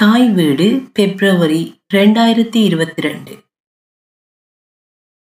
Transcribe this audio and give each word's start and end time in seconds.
தாய் 0.00 0.30
வீடு 0.30 0.90
பிப்ரவரி 0.92 1.84
ரெண்டாயிரத்தி 1.94 2.56
இருபத்தி 2.56 3.02
ரெண்டு 3.02 3.44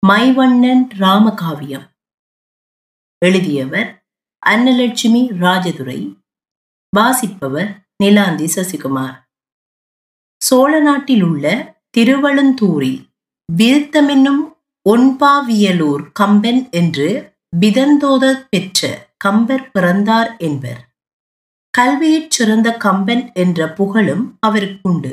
மைவண்ணன் 0.07 0.89
ராமகாவியம். 0.99 1.87
எழுதியவர் 3.19 4.05
அன்னலட்சுமி 4.47 5.31
ராஜதுரை. 5.41 6.17
வாசிப்பவர் 6.97 7.89
நிலாந்தி 8.05 8.49
சசிகுமார். 8.55 9.17
சோழ 10.37 10.81
நாட்டில் 10.81 11.23
உள்ள 11.23 11.77
திருவழுந்தூரில் 11.91 13.09
விருத்தமென்னும் 13.57 14.57
ஒன்பாவியலூர் 14.89 16.13
கம்பன் 16.13 16.71
என்று 16.71 17.35
விதந்தோத 17.61 18.47
பெற்ற 18.51 19.09
கம்பர் 19.17 19.71
பிறந்தார் 19.71 20.37
என்பர். 20.37 20.90
கல்வியிற் 21.79 22.31
சிறந்த 22.31 22.77
கம்பன் 22.77 23.33
என்ற 23.33 23.69
புகழும் 23.73 24.39
அவருக்குண்டு 24.47 25.13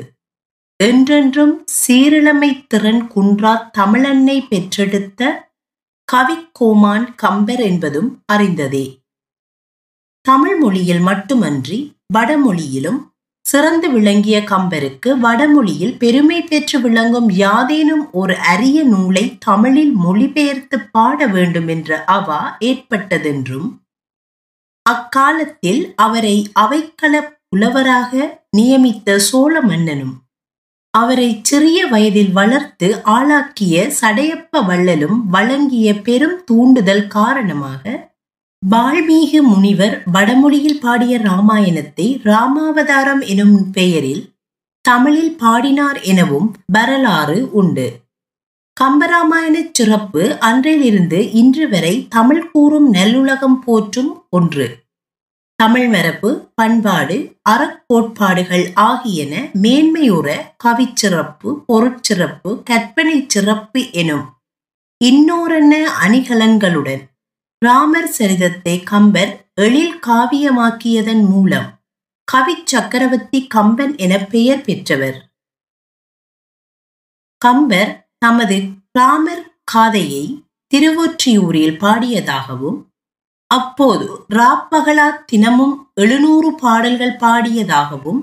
என்றென்றும் 0.80 1.64
சீரிழமை 1.78 2.50
திறன் 2.66 3.02
குன்றா 3.14 3.52
தமிழன்னை 3.78 4.46
பெற்றெடுத்த 4.48 5.22
கவிக்கோமான் 6.08 7.06
கம்பர் 7.16 7.60
என்பதும் 7.60 8.10
அறிந்ததே. 8.32 8.86
தமிழ் 10.26 10.58
மொழியில் 10.58 11.00
மட்டுமன்றி 11.00 11.78
வடமொழியிலும் 12.14 13.00
சிறந்து 13.44 13.90
விளங்கிய 13.90 14.38
கம்பருக்கு 14.40 15.10
வடமொழியில் 15.18 15.98
பெருமை 15.98 16.42
பெற்று 16.42 16.80
விளங்கும் 16.80 17.28
யாதேனும் 17.30 18.10
ஒரு 18.10 18.36
அரிய 18.36 18.82
நூலை 18.82 19.36
தமிழில் 19.38 19.94
மொழிபெயர்த்து 19.96 20.78
பாட 20.90 21.26
வேண்டும் 21.26 21.68
என்ற 21.68 22.04
அவா 22.04 22.56
ஏற்பட்டதென்றும் 22.60 23.68
அக்காலத்தில் 24.88 25.82
அவரை 25.96 26.36
அவைக்கள 26.60 27.14
புலவராக 27.48 28.12
நியமித்த 28.50 29.18
சோழ 29.18 29.60
மன்னனும் 29.60 30.14
அவரை 30.94 31.28
சிறிய 31.42 31.78
வயதில் 31.86 32.32
வளர்த்து 32.32 32.88
ஆளாக்கிய 33.04 33.84
சடையப்ப 34.00 34.62
வள்ளலும் 34.66 35.18
வழங்கிய 35.30 35.88
பெரும் 36.02 36.38
தூண்டுதல் 36.44 37.06
காரணமாக 37.06 37.84
வால்மீகி 38.62 39.40
முனிவர் 39.42 39.96
வடமொழியில் 40.12 40.80
பாடிய 40.80 41.18
ராமாயணத்தை 41.18 42.06
ராமாவதாரம் 42.24 43.22
எனும் 43.26 43.58
பெயரில் 43.72 44.24
தமிழில் 44.84 45.34
பாடினார் 45.36 45.98
எனவும் 46.02 46.48
வரலாறு 46.72 47.38
உண்டு. 47.52 47.86
கம்பராமாயண 48.80 49.70
சிறப்பு 49.72 50.38
அன்றிலிருந்து 50.38 51.32
இன்று 51.32 51.68
வரை 51.68 52.06
தமிழ் 52.08 52.50
கூறும் 52.50 52.94
நல்லுலகம் 52.94 53.58
போற்றும் 53.64 54.26
ஒன்று. 54.30 54.86
தமிழ் 55.56 55.88
மரபு 55.88 56.52
பண்பாடு 56.54 57.36
அறக்கோட்பாடுகள் 57.50 58.66
ஆகியன 58.74 59.50
மேன்மையுற 59.62 60.36
கவிச்சிறப்பு 60.64 61.64
பொருட்சிறப்பு 61.68 62.62
கற்பனை 62.62 63.24
சிறப்பு 63.28 63.92
எனும் 63.92 64.26
இன்னோரென்ன 65.04 65.74
அணிகலன்களுடன் 66.06 67.02
ராமர் 67.58 68.08
சரிதத்தை 68.08 68.82
கம்பர் 68.82 69.50
எழில் 69.54 69.98
காவியமாக்கியதன் 70.06 71.28
மூலம் 71.28 71.68
கவி 72.24 72.54
சக்கரவர்த்தி 72.64 73.46
கம்பன் 73.46 73.96
என 73.96 74.18
பெயர் 74.18 74.60
பெற்றவர். 74.60 75.18
கம்பர் 77.38 78.07
தமது 78.22 78.56
ராமர் 78.98 79.44
காதையை 79.64 80.24
திருவொற்றியூரில் 80.72 81.76
பாடியதாகவும் 81.76 82.78
அப்போது 83.50 84.06
ராப்பகலா 84.34 85.08
தினமும் 85.24 85.76
எழுநூறு 85.94 86.48
பாடல்கள் 86.54 87.14
பாடியதாகவும் 87.20 88.20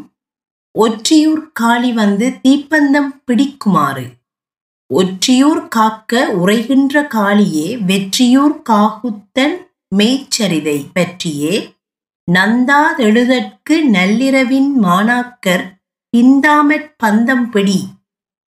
ஒற்றியூர் 0.76 1.44
காளி 1.54 1.92
வந்து 1.94 2.28
தீப்பந்தம் 2.42 3.12
பிடிக்குமாறு 3.26 4.06
ஒற்றியூர் 4.92 5.62
காக்க 5.68 6.14
உரைகின்ற 6.36 7.02
காளியே 7.08 7.68
வெற்றியூர் 7.86 8.58
காகுத்தன் 8.70 9.56
மேய்ச்சரிதை 9.96 10.78
பற்றியே 10.94 11.56
நந்தாதெழுதற்கு 12.28 13.76
நள்ளிரவின் 13.90 14.72
மாணாக்கர் 14.80 15.66
பிந்தாமற் 16.14 16.90
பந்தம் 17.04 17.48
பிடி 17.50 17.80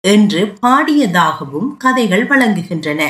என்று 0.04 0.40
பாடியதாகவும் 0.62 1.76
கதைகள் 1.76 2.24
வழங்குகின்றன. 2.26 3.02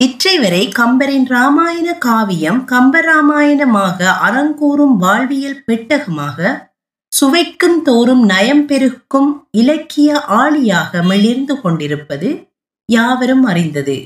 இற்றைவரை 0.00 0.62
கம்பரின் 0.68 1.26
ராமாயண 1.26 1.88
காவியம் 1.98 2.60
கம்பராமாயணமாக 2.68 3.98
அறங்கூறும் 4.26 4.96
வாழ்வியல் 4.96 5.62
பெட்டகமாக 5.66 6.38
சுவைக்கும் 7.12 7.82
தோறும் 7.82 8.24
நயம் 8.24 8.66
பெருக்கும் 8.66 9.48
இலக்கிய 9.50 10.20
ஆளியாக 10.28 11.02
மிளிர்ந்து 11.02 11.60
கொண்டிருப்பது 11.60 12.28
யாவரும் 12.88 13.44
அறிந்தது. 13.44 13.96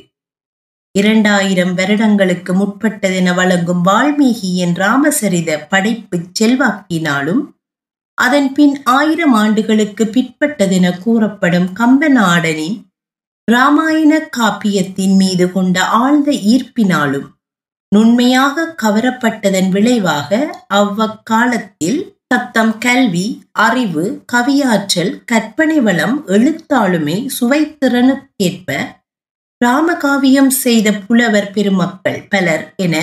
இரண்டாயிரம் 0.95 1.75
வருடங்களுக்கு 1.75 2.53
முற்பட்டதென 2.55 3.35
வழங்கும் 3.35 3.83
வால்மீகியின் 3.85 4.75
ராமசரித 4.75 5.59
படைப்பு 5.69 6.19
செல்வாக்கினாலும் 6.41 7.43
அதன் 8.19 8.51
பின் 8.53 8.77
ஆயிரம் 8.91 9.35
ஆண்டுகளுக்கு 9.35 10.05
பிற்பட்டதென 10.07 10.87
கூறப்படும் 10.99 11.69
கம்பநாடனின் 11.75 12.77
இராமாயண 13.49 14.13
காப்பியத்தின் 14.37 15.17
மீது 15.17 15.45
கொண்ட 15.53 15.77
ஆழ்ந்த 15.99 16.31
ஈர்ப்பினாலும் 16.49 17.29
நுண்மையாக 17.93 18.67
கவரப்பட்டதன் 18.83 19.69
விளைவாக 19.69 20.31
அவ்வக்காலத்தில் 20.75 22.01
தத்தம் 22.29 22.73
கல்வி 22.79 23.27
அறிவு 23.59 24.05
கவியாற்றல் 24.33 25.13
கற்பனை 25.25 25.79
வளம் 25.81 26.17
எழுத்தாளுமை 26.29 27.17
சுவைத்திறனுக்கேற்ப 27.39 28.71
ராமகாவியம் 29.61 30.53
செய்த 30.57 30.89
புலவர் 31.01 31.51
பெருமக்கள் 31.53 32.21
பலர் 32.29 32.65
என 32.77 32.97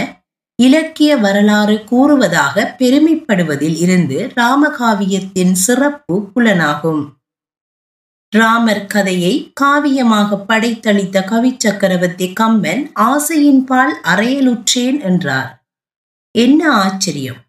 இலக்கிய 0.59 1.17
வரலாறு 1.17 1.83
கூறுவதாக 1.83 2.75
பெருமைப்படுவதில் 2.79 3.77
இருந்து 3.77 4.17
ராமகாவியத்தின் 4.35 5.51
சிறப்பு 5.51 6.15
புலனாகும். 6.33 7.03
ராமர் 8.33 8.85
கதையை 8.85 9.33
காவியமாக 9.61 10.37
படைத்தளித்த 10.47 11.23
கவி 11.23 11.51
சக்கரவர்த்தி 11.57 12.33
கம்பன் 12.33 12.81
ஆசையின்பால் 13.03 13.93
அறையலுற்றேன் 14.03 14.97
என்றார். 15.01 15.51
என்ன 16.35 16.61
ஆச்சரியம்! 16.75 17.39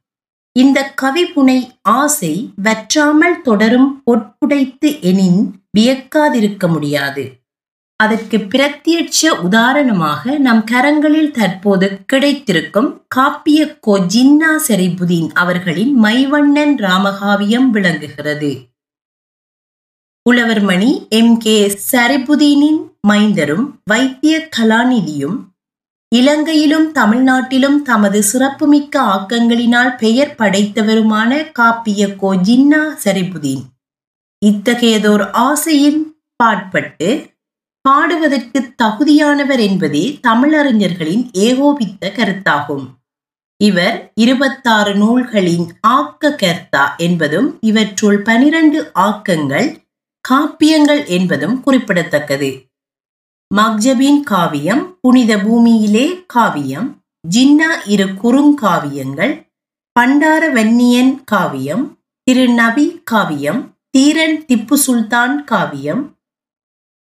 இந்த 0.57 0.79
கவிப்புனை 1.03 1.59
ஆசை 1.97 2.35
வற்றாமல் 2.63 3.43
தொடரும் 3.43 3.91
பொற்புடைத்து 4.07 4.91
எனின் 5.01 5.41
வியக்காதிருக்க 5.79 6.67
முடியாது. 6.69 7.25
அதற்கு 7.97 8.39
பிரத்யட்ச 8.39 9.29
உதாரணமாக 9.43 10.39
நம் 10.39 10.65
கரங்களில் 10.71 11.31
தற்போது 11.31 12.05
கிடைத்திருக்கும் 12.07 13.03
காப்பிய 13.17 13.79
கோ 13.81 13.99
ஜின்னா 13.99 14.51
செரிபுதீன் 14.69 15.29
அவர்களின் 15.35 16.03
மைவண்ணன் 16.03 16.75
ராமகாவியம் 16.79 17.69
விளங்குகிறது. 17.71 18.51
உழவர்மணி 20.31 21.09
எம். 21.09 21.39
கே. 21.39 21.77
சரிபுதீனின் 21.93 22.81
மைந்தரும் 23.09 23.67
வைத்திய 23.85 24.49
கலாநிதியும் 24.57 25.39
இலங்கையிலும் 26.09 26.93
தமிழ்நாட்டிலும் 26.93 27.83
தமது 27.83 28.23
சிறப்புமிக்க 28.23 29.01
ஆக்கங்களினால் 29.01 29.97
பெயர் 29.97 30.35
படைத்தவருமான 30.39 31.31
காப்பிய 31.59 32.17
கோ 32.17 32.35
ஜின்னா 32.35 32.83
சரிபுதீன். 33.05 33.65
இத்தகையதோர் 34.47 35.31
ஆசையின் 35.31 36.01
பாட்பட்டு 36.37 37.11
பாடுவதற்கு 37.89 38.75
தகுதியானவர் 38.83 39.59
என்பதே 39.59 40.19
தமிழறிஞர்களின் 40.29 41.25
ஏகோபித்த 41.33 42.13
கருத்தாகும். 42.17 42.87
இவர் 43.57 44.13
இருபத்தாறு 44.15 44.95
நூல்களின் 44.95 45.67
ஆக்க 45.81 46.35
கர்த்தா 46.35 46.95
என்பதும் 46.97 47.59
இவற்றுள் 47.61 48.23
பனிரண்டு 48.23 48.91
ஆக்கங்கள் 48.99 49.69
காப்பியங்கள் 50.29 51.07
என்பதும் 51.07 51.61
குறிப்பிடத்தக்கது. 51.61 52.51
மக்ஜபின் 53.55 54.21
காவியம் 54.23 54.99
புனித 55.01 55.39
பூமியிலே 55.39 56.25
காவியம் 56.27 56.89
ஜின்னா 57.35 57.71
இரு 57.87 58.07
குறுங்காவியங்கள் 58.23 59.35
பண்டார 60.01 60.43
வன்னியன் 60.53 61.13
காவியம் 61.25 61.85
திருநபி 62.31 62.87
காவியம் 63.05 63.61
தீரன் 63.91 64.45
திப்பு 64.49 64.75
சுல்தான் 64.75 65.45
காவியம் 65.45 66.03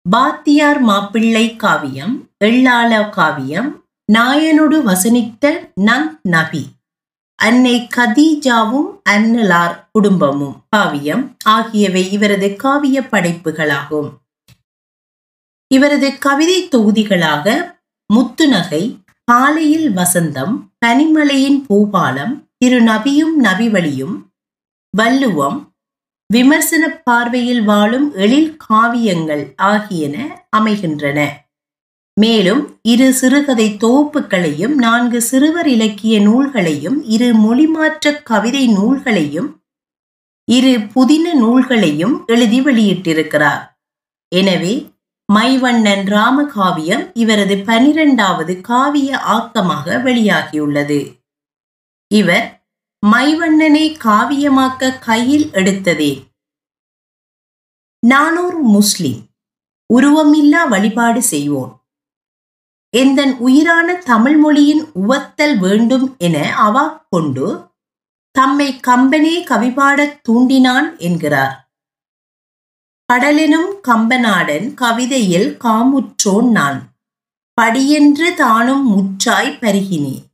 பாத்தியார் 0.10 0.80
மாப்பிள்ளை 0.80 1.56
காவியம் 1.56 2.30
எள்ளாள 2.46 3.10
காவியம் 3.10 3.86
நாயனொடு 4.14 4.78
வசனித்த 4.82 5.72
நங் 5.76 6.20
நபி. 6.22 6.66
அன்னை 7.36 7.88
கதீஜாவும் 7.96 8.90
அன்னலார் 9.10 9.90
குடும்பமும் 9.92 10.56
காவியம் 10.70 11.36
ஆகியவை 11.44 12.12
இவரது 12.12 12.56
காவிய 12.56 13.02
படைப்புகளாகும். 13.02 14.10
இவரது 15.68 16.18
கவிதை 16.18 16.68
தொகுதிகளாக 16.68 17.76
முத்துநகை 18.14 19.00
காலையில் 19.24 19.90
வசந்தம் 19.96 20.70
பனிமலையின் 20.86 21.66
பூபாலம் 21.70 22.48
திரு 22.58 22.82
நபியும் 22.82 23.36
நபிவழியும் 23.44 24.16
வள்ளுவம் 24.90 25.73
விமர்சன 26.34 26.84
பார்வையில் 27.08 27.64
வாழும் 27.64 28.06
எழில் 28.16 28.52
காவியங்கள் 28.66 29.44
ஆகியன 29.72 30.16
அமைகின்றன. 30.50 31.20
மேலும் 32.18 32.62
இரு 32.84 33.08
சிறுகதை 33.14 33.66
தொகுப்புகளையும் 33.84 34.76
நான்கு 34.76 35.20
சிறுவர் 35.22 35.70
இலக்கிய 35.76 36.16
நூல்களையும் 36.20 36.98
இரு 37.16 37.30
மொழிமாற்ற 37.36 38.14
கவிதை 38.24 38.64
நூல்களையும் 38.78 39.50
இரு 40.48 40.74
புதின 40.94 41.26
நூல்களையும் 41.34 42.16
எழுதி 42.26 42.60
வெளியிட்டிருக்கிறார். 42.62 43.64
எனவே 44.32 44.74
மைவண்ணன் 45.30 46.06
ராமகாவியம் 46.16 47.04
இவரது 47.14 47.56
பனிரெண்டாவது 47.68 48.54
காவிய 48.62 49.20
ஆக்கமாக 49.36 49.86
வெளியாகியுள்ளது. 50.08 51.00
இவர் 52.12 52.48
மைவண்ணனை 53.12 53.98
காவியமாக்க 53.98 55.00
கையில் 55.00 55.50
எடுத்ததே. 55.50 56.28
நானூர் 58.08 58.62
முஸ்லிம் 58.62 59.28
உருவமில்லா 59.94 60.68
வழிபாடு 60.70 61.22
செய்வோன் 61.22 61.82
எந்தன் 62.98 63.38
உயிரான 63.38 63.94
தமிழ் 63.94 64.38
மொழியின் 64.38 64.92
உவத்தல் 64.92 65.60
வேண்டும் 65.60 66.16
என 66.18 66.56
அவா 66.56 67.06
கொண்டு 67.10 67.72
தம்மை 68.32 68.80
கம்பனே 68.88 69.44
கவிபாடத் 69.44 70.22
தூண்டினான் 70.30 70.98
என்கிறார். 70.98 71.72
கடலெனும் 73.14 73.74
கம்பநாடன் 73.88 74.74
கவிதையில் 74.74 75.58
காமுற்றோன் 75.58 76.52
நான் 76.52 76.92
படியென்று 77.62 78.34
தானும் 78.34 78.86
முற்றாய் 78.88 79.58
பருகினேன். 79.60 80.33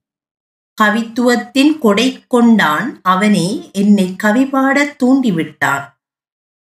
கவித்துவத்தின் 0.81 1.78
கொடை 1.78 2.24
கொண்டான் 2.28 3.00
அவனே 3.04 3.70
என்னை 3.74 4.16
கவிபாடத் 4.24 4.96
தூண்டிவிட்டான். 5.04 5.84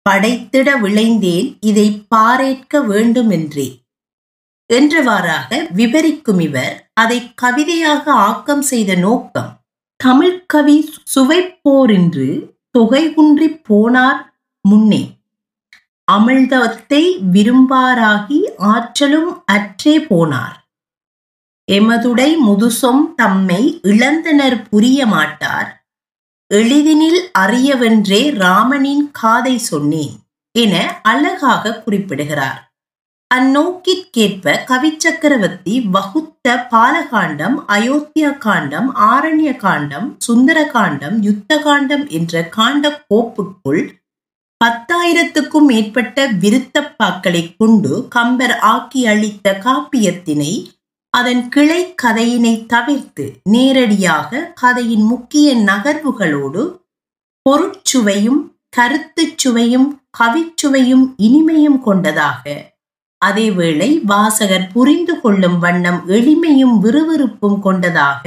படைத்திட 0.09 0.79
விளைந்தேன் 0.79 1.57
இதை 1.61 2.05
பாரேற்க 2.15 2.85
வேண்டுமென்றே. 2.85 3.79
என்றவாறாக 4.73 5.73
விவரிக்கும் 5.73 6.39
இவர் 6.39 6.91
அதை 6.93 7.33
கவிதையாக 7.35 8.11
ஆக்கம் 8.11 8.61
செய்த 8.61 8.95
நோக்கம் 8.95 9.59
தமிழ்கவி 10.03 10.87
சுவைப்போரின்று 11.15 12.49
தொகைகுன்றி 12.79 13.61
போனார் 13.69 14.21
முன்னே. 14.61 15.19
அமிழ்தத்தை 16.11 17.03
விரும்பாராகி 17.33 18.39
ஆற்றலும் 18.57 19.43
அற்றே 19.45 19.99
போனார். 19.99 20.60
எமதுடை 21.67 22.29
முதுசொம் 22.45 23.03
தம்மை 23.15 23.79
இழந்தனர் 23.81 24.67
புரிய 24.69 25.05
மாட்டார் 25.05 25.69
எளிதினில் 26.51 27.21
அறியவென்றே 27.39 28.21
ராமனின் 28.37 29.05
காதை 29.11 29.57
சொன்னேன் 29.57 30.15
என 30.51 30.73
அழகாக 31.01 31.73
குறிப்பிடுகிறார். 31.83 32.59
அந்நோக்கிற்கேற்ப 33.31 34.55
கவிச்சக்கரவர்த்தி 34.67 35.75
வகுத்த 35.91 36.55
பாலகாண்டம் 36.71 37.55
அயோத்தியா 37.67 38.37
காண்டம் 38.37 38.95
ஆரண்ய 38.95 39.55
காண்டம் 39.55 40.15
சுந்தர 40.17 40.65
காண்டம் 40.65 41.21
யுத்த 41.21 41.59
காண்டம் 41.59 42.07
என்ற 42.09 42.49
காண்ட 42.57 42.91
கோப்புக்குள் 43.09 43.83
பத்தாயிரத்துக்கும் 44.61 45.65
மேற்பட்ட 45.65 46.27
விருத்தப்பாக்களை 46.41 47.55
கொண்டு 47.57 48.07
கம்பர் 48.09 48.55
ஆக்கி 48.65 49.07
அளித்த 49.07 49.53
காப்பியத்தினை 49.63 50.53
அதன் 51.17 51.49
கிளை 51.49 51.93
கதையினை 52.03 52.65
தவிர்த்து 52.65 53.33
நேரடியாக 53.43 54.51
கதையின் 54.55 55.03
முக்கிய 55.03 55.55
நகர்வுகளோடு 55.55 56.61
பொருட்சுவையும் 57.49 58.41
கருத்துச் 58.77 59.37
சுவையும் 59.37 60.01
கவிச்சுவையும் 60.19 61.05
இனிமையும் 61.17 61.79
கொண்டதாக 61.79 62.73
அதேவேளை 63.25 64.01
வாசகர் 64.03 64.69
புரிந்து 64.73 65.21
கொள்ளும் 65.21 65.59
வண்ணம் 65.59 66.07
எளிமையும் 66.07 66.77
விறுவிறுப்பும் 66.79 67.59
கொண்டதாக 67.59 68.23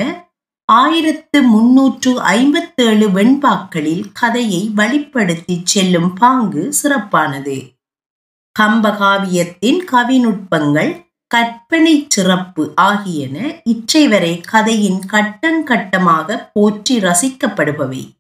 ஆயிரத்து 0.73 1.43
முன்னூற்று 1.43 2.21
ஐம்பத்தேழு 2.21 3.09
வெண்பாக்களில் 3.09 4.05
கதையை 4.13 4.71
வழிப்படுத்தி 4.77 5.57
செல்லும் 5.65 6.15
பாங்கு 6.15 6.73
சிறப்பானது. 6.83 7.57
கம்பகாவியத்தின் 8.61 9.81
கவிநுட்பங்கள் 9.93 10.93
கற்பனை 11.35 12.07
சிறப்பு 12.09 12.73
ஆகியன 12.75 13.61
இற்றைவரை 13.65 14.41
கதையின் 14.41 15.01
கட்டங்கட்டமாக 15.13 16.51
போற்றி 16.53 16.99
ரசிக்கப்படுபவை. 16.99 18.11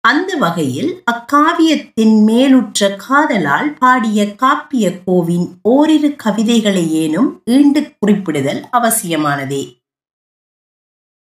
அந்த 0.00 0.36
வகையில் 0.36 1.02
அக்காவியத்தின் 1.10 2.14
மேலுற்ற 2.26 2.96
காதலால் 2.96 3.72
பாடிய 3.78 4.24
காப்பிய 4.24 5.00
கோவின் 5.04 5.48
ஓரிரு 5.62 6.16
கவிதைகளையேனும் 6.24 7.30
ஈண்டு 7.44 7.92
குறிப்பிடுதல் 7.98 8.62
அவசியமானதே. 8.72 9.77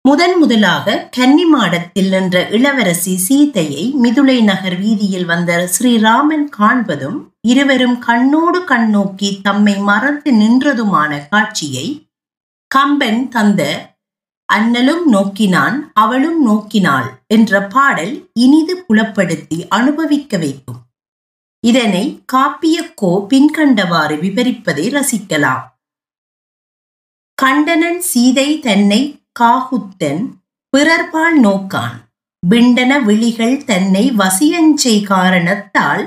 முதன் 0.05 0.35
முதலாக 0.38 1.08
கன்னிமாடத்தில் 1.17 2.08
நின்ற 2.08 2.37
இளவரசி 2.49 3.17
சீதையை 3.17 3.82
மிதுளை 4.02 4.37
நகர் 4.43 4.76
வீதியில் 4.79 5.25
வந்த 5.25 5.50
ஸ்ரீராமன் 5.75 6.47
காண்பதும் 6.58 7.19
இருவரும் 7.41 7.99
கண்ணோடு 7.99 8.61
கண்ணோக்கி 8.61 9.31
தம்மை 9.43 9.75
மறந்து 9.79 10.32
நின்றதுமான 10.32 11.29
காட்சியை 11.29 11.87
கம்பன் 12.70 13.29
தந்த 13.29 13.61
அண்ணலும் 14.49 15.05
நோக்கினான் 15.06 15.76
அவளும் 15.94 16.41
நோக்கினாள் 16.49 17.08
என்ற 17.26 17.62
பாடல் 17.67 18.14
இனிது 18.32 18.76
புலப்படுத்தி 18.76 19.58
அனுபவிக்க 19.69 20.37
வைக்கும். 20.38 20.81
இதனை 21.64 22.05
காப்பியக்கோ 22.32 23.12
பின்கண்டவாறு 23.31 24.19
விவரிப்பதை 24.19 24.87
ரசிக்கலாம். 24.88 25.64
கண்டனன் 27.38 28.00
சீதை 28.00 28.49
தன்னை 28.61 29.02
காகுத்தன் 29.38 30.22
பிறர்பால் 30.72 31.36
நோக்கான். 31.42 31.96
பிண்டன 32.42 32.92
விழிகள் 33.02 33.64
தன்னை 33.64 34.12
வசியஞ்சை 34.18 35.02
காரணத்தால் 35.04 36.04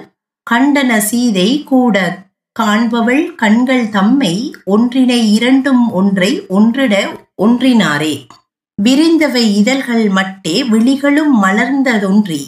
கண்டன 0.51 0.97
சீதை 0.97 1.63
கூட 1.63 1.95
காண்பவள் 2.59 3.35
கண்கள் 3.35 3.89
தம்மை 3.89 4.33
ஒன்றினை 4.65 5.19
இரண்டும் 5.33 5.91
ஒன்றை 5.91 6.31
ஒன்றிட 6.49 6.93
ஒன்றினாரே. 7.43 8.15
விரிந்தவை 8.77 9.43
இதழ்கள் 9.55 10.05
மட்டே 10.07 10.55
விழிகளும் 10.67 11.33
மலர்ந்ததொன்றி 11.43 12.43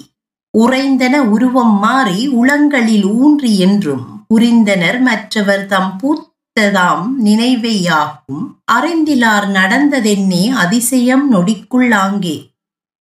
உறைந்தன 0.57 1.15
உருவம் 1.29 1.77
மாறி 1.79 2.27
உளங்களில் 2.27 3.05
ஊன்றி 3.05 3.59
என்றும் 3.59 4.05
புரிந்தனர் 4.33 4.99
மற்றவர் 4.99 5.65
தம் 5.65 5.91
நினைத்ததாம் 6.57 7.07
நினைவையாகும் 7.23 8.43
அறிந்திலார் 8.73 9.47
நடந்ததென்னே 9.55 10.43
அதிசயம் 10.55 11.23
நொடிக்குள்ளாங்கே 11.31 12.35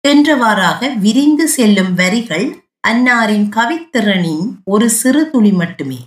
என்றவாறாக 0.04 0.90
விரிந்து 1.00 1.46
செல்லும் 1.48 1.92
வரிகள் 1.94 2.48
அன்னாரின் 2.88 3.46
கவித்திறனின் 3.56 4.48
ஒரு 4.66 4.88
சிறு 4.90 5.22
துளி 5.30 5.52
மட்டுமே. 5.52 6.00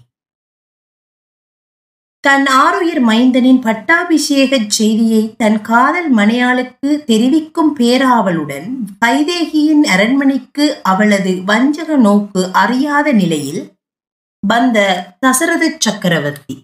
தன் 2.25 2.47
ஆருயிர் 2.63 3.03
மைந்தனின் 3.09 3.61
பட்டாபிஷேக 3.61 4.59
செய்தியை 4.69 5.23
தன் 5.37 5.61
காதல் 5.61 6.11
மனையாளுக்கு 6.15 6.91
தெரிவிக்கும் 7.05 7.73
பேராவலுடன் 7.77 8.69
கைதேகியின் 9.05 9.85
அரண்மனைக்கு 9.95 10.67
அவளது 10.83 11.35
வஞ்சக 11.45 12.01
நோக்கு 12.07 12.43
அறியாத 12.55 13.13
நிலையில் 13.13 13.63
வந்த 14.43 14.79
தசரத 15.21 15.73
சக்கரவர்த்தி. 15.79 16.57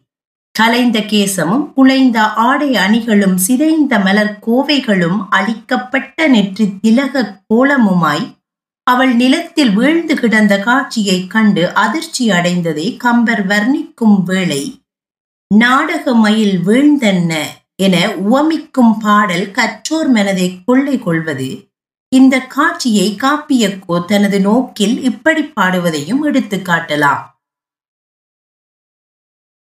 கலைந்த 0.58 0.98
கேசமும் 0.98 1.72
குலைந்த 1.76 2.18
ஆடை 2.18 2.76
அணிகளும் 2.76 3.36
சிதைந்த 3.36 3.98
மலர் 3.98 4.38
கோவைகளும் 4.46 5.18
அழிக்கப்பட்ட 5.30 6.28
நெற்றி 6.28 6.72
திலக 6.82 7.40
கோலமுமாய் 7.54 8.34
அவள் 8.82 9.14
நிலத்தில் 9.14 9.72
வீழ்ந்து 9.72 10.14
கிடந்த 10.14 10.58
காட்சியைக் 10.58 11.30
கண்டு 11.30 11.74
அதிர்ச்சி 11.74 12.28
அடைந்ததை 12.28 12.96
கம்பர் 12.96 13.46
வர்ணிக்கும் 13.46 14.22
வேளை. 14.24 14.80
நாடக 15.54 16.14
மயில் 16.14 16.60
வீழ்ந்தென்ன 16.66 17.44
என 17.76 18.08
உவமிக்கும் 18.08 18.98
பாடல் 19.00 19.50
கற்றோர் 19.50 20.08
மனதை 20.08 20.58
கொள்ளை 20.64 20.98
கொள்வது. 20.98 21.68
இந்த 22.08 22.38
காட்சியை 22.38 23.16
காப்பியக்கோ 23.22 24.04
தனது 24.04 24.40
நோக்கில் 24.40 25.02
இப்படி 25.02 25.42
பாடுவதையும் 25.42 26.22
எடுத்து 26.22 26.56
காட்டலாம். 26.56 27.35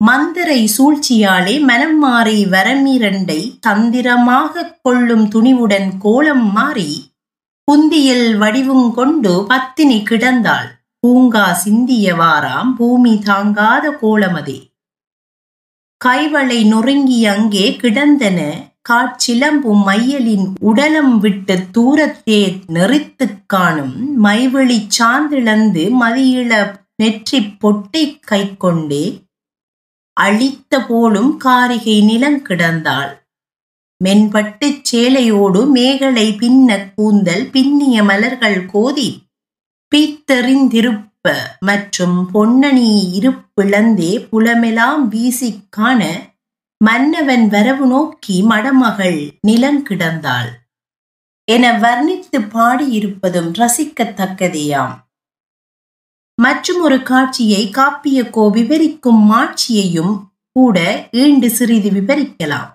மந்தரை 0.05 0.69
சூழ்ச்சியாலே 0.79 1.61
மனம் 1.61 1.99
மாறி 1.99 2.45
வரமிரண்டை 2.45 3.59
தந்திரமாக 3.61 4.79
கொள்ளும் 4.83 5.29
துணிவுடன் 5.29 5.91
கோலம் 5.99 6.53
மாறி 6.53 7.11
குந்தியில் 7.73 8.37
வடிவும் 8.37 8.95
கொண்டு 8.95 9.45
பத்தினி 9.49 10.03
கிடந்தாள். 10.03 10.69
பூங்கா 11.01 11.61
சிந்தியவாராம் 11.65 12.75
பூமி 12.77 13.19
தாங்காத 13.19 13.91
கோலமதே. 14.03 14.71
கைவளை 16.05 16.67
நொறுங்கி 16.67 17.27
அங்கே 17.27 17.77
கிடந்தன. 17.77 18.55
காட்சிலம்பும் 18.89 19.83
மையலின் 19.83 20.53
உடலம் 20.61 21.19
விட்டு 21.19 21.59
தூரத்தே 21.79 22.61
நெறித்துக் 22.67 23.43
காணும். 23.47 24.25
மைவெளி 24.25 24.89
சாந்திழந்து 24.99 25.93
மதியிள 26.01 26.81
நெற்றிப் 27.03 27.57
பொட்டைக் 27.61 28.21
கைக்கொண்டே 28.21 29.26
அழித்த 30.21 30.87
போலும் 30.87 31.37
காரிகை 31.37 32.01
நிலம் 32.01 32.39
கிடந்தாள். 32.47 33.13
மென்பட்டுச் 34.05 34.83
சேலையோடு 34.93 35.67
மேகலை 35.67 36.33
பின்னக் 36.33 36.93
கூந்தல் 36.97 37.45
பின்னிய 37.51 38.05
மலர்கள் 38.05 38.67
கோதி 38.67 39.09
பீத்தெறிந்திருப்ப 39.93 41.35
மற்றும் 41.61 42.31
பொன்னணி 42.35 42.89
இருப்பிழந்தே 43.19 44.13
புலமெலாம் 44.31 45.03
வீசிக் 45.09 45.67
காண 45.71 46.03
மன்னவன் 46.85 47.49
வரவு 47.49 47.87
நோக்கி 47.87 48.43
மடமகள் 48.43 49.21
நிலம் 49.41 49.87
கிடந்தாள். 49.87 50.51
என 51.45 51.79
வர்ணித்து 51.79 52.39
பாடியிருப்பதும் 52.55 53.51
ரசிக்கத்தக்கதேயாம். 53.61 54.95
மற்றும் 56.39 56.81
ஒரு 56.81 57.03
காட்சியை 57.03 57.71
காப்பியக்கோ 57.77 58.51
விவரிக்கும் 58.51 59.21
மாட்சியையும் 59.31 60.15
கூட 60.57 61.09
ஈண்டு 61.11 61.49
சிறிது 61.51 61.91
விவரிக்கலாம். 61.91 62.71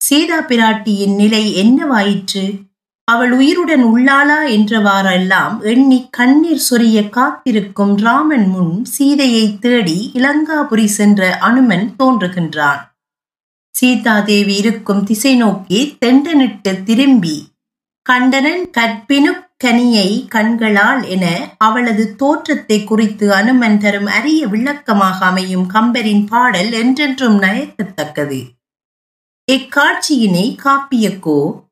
சீதா 0.00 0.38
பிராட்டியின் 0.40 1.14
நிலை 1.14 1.42
என்னவாயிற்று? 1.62 2.44
அவள் 3.04 3.32
உயிருடன் 3.32 3.84
உள்ளாளா 3.84 4.38
என்றவாறெல்லாம் 4.56 5.54
எண்ணி 5.62 5.98
கண்ணீர் 6.10 6.66
சொரிய 6.70 6.98
காத்திருக்கும் 7.08 7.94
ராமன் 7.96 8.48
முன் 8.48 8.84
சீதையை 8.84 9.58
தேடி 9.58 9.98
இலங்காபுரி 10.14 10.86
சென்ற 10.98 11.30
அனுமன் 11.38 11.86
தோன்றுகின்றான். 11.98 12.80
சீதாதேவி 13.74 14.54
இருக்கும் 14.56 15.04
திசை 15.04 15.34
நோக்கி 15.34 15.80
தெண்டனிட்டு 15.98 16.72
திரும்பி 16.82 17.36
கண்டனன் 18.06 18.64
கற்பினு 18.78 19.32
கனியை 19.64 20.28
கண்களால் 20.28 21.04
என 21.04 21.54
அவளது 21.58 22.16
தோற்றத்தை 22.16 22.84
குறித்து 22.84 23.32
அனுமன் 23.32 23.78
தரும் 23.78 24.06
அரிய 24.06 24.46
விளக்கமாக 24.46 25.26
அமையும் 25.26 25.70
கம்பரின் 25.74 26.26
பாடல் 26.26 26.72
என்றென்றும் 26.72 27.42
நயக்கத்தக்கது. 27.42 28.44
இக்காட்சியினை 29.52 30.56
காப்பியக்கோ? 30.64 31.68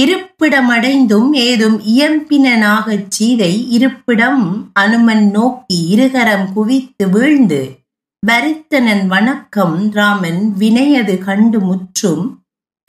இருப்பிடமடைந்தும் 0.00 1.32
ஏதும் 1.32 1.80
இயம்பினனாகச் 1.80 3.08
சீதை 3.08 3.70
இருப்பிடம் 3.70 4.70
அனுமன் 4.72 5.30
நோக்கி 5.30 5.94
இருகரம் 5.96 6.52
குவித்து 6.52 7.10
வீழ்ந்து 7.10 7.78
வருத்தனன் 8.26 9.06
வணக்கம் 9.06 9.92
ராமன் 9.92 10.54
வினையது 10.58 11.18
கண்டு 11.18 11.60
முற்றும் 11.60 12.42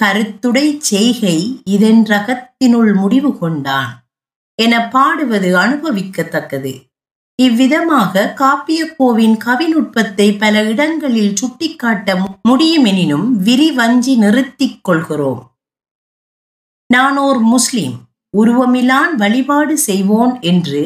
கருத்துடை 0.04 0.78
செய்கை 0.80 1.62
இதென்றகத்தினுள் 1.70 2.94
முடிவு 2.94 3.38
கொண்டான். 3.38 3.99
என 4.60 4.88
பாடுவது 4.88 5.50
அனுபவிக்கத்தக்கது. 5.58 6.74
இவ்விதமாக 7.40 8.24
காப்பியக்கோவின் 8.40 9.36
கவிநுட்பத்தை 9.46 10.38
பல 10.38 10.64
இடங்களில் 10.64 11.36
சுட்டிக்காட்ட 11.36 12.16
முடியுமெனினும் 12.50 13.28
விரிவஞ்சி 13.46 14.14
நிறுத்திக் 14.18 14.84
கொள்கிறோம். 14.84 15.42
நான் 16.90 17.18
ஓர் 17.18 17.40
முஸ்லிம் 17.54 17.96
உருவமிலான் 18.38 19.14
வழிபாடு 19.16 19.76
செய்வோன் 19.78 20.34
என்று 20.42 20.82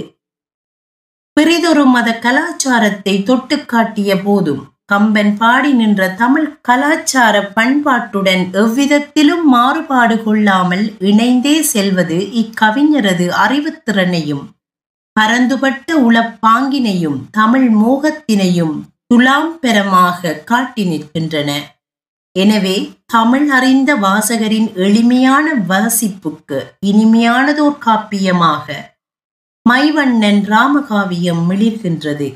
பிறிதொரு 1.38 1.86
மத 1.86 2.10
கலாச்சாரத்தை 2.20 3.24
தொட்டு 3.24 3.66
காட்டிய 3.66 4.12
போதும் 4.22 4.64
கம்பன் 4.90 5.38
பாடி 5.38 5.72
நின்ற 5.72 6.08
தமிழ் 6.10 6.48
கலாச்சார 6.62 7.36
பண்பாட்டுடன் 7.56 8.44
எவ்விதத்திலும் 8.52 9.46
மாறுபாடு 9.46 10.24
கொள்ளாமல் 10.24 10.84
இணைந்தே 11.00 11.62
செல்வது 11.62 12.18
இக்கவிஞரது 12.42 13.28
அறிவுத்திறனையும் 13.44 14.44
பரந்துபட்ட 15.16 15.96
உளப்பாங்கினையும் 16.00 17.20
தமிழ் 17.32 17.70
மோகத்தினையும் 17.76 18.76
துலாம்பெரமாக 19.08 20.34
காட்டி 20.44 20.84
நிற்கின்றன. 20.86 21.50
எனவே 22.36 22.78
தமிழ் 23.06 23.50
அறிந்த 23.50 23.96
வாசகரின் 23.96 24.70
எளிமையான 24.76 25.56
வாசிப்புக்கு 25.70 26.60
இனிமையானதோர் 26.86 27.82
காப்பியமாக 27.86 28.68
மைவண்ணன் 29.70 30.42
ராமகாவியம் 30.54 31.44
மிளிர்கின்றது. 31.50 32.28